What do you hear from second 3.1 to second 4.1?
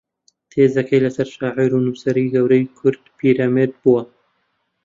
پیرەمێرد بووە